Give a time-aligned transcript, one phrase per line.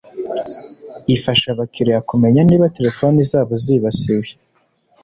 [1.15, 4.29] ifasha abakiliya kumenya niba telefone zabo zibasiwe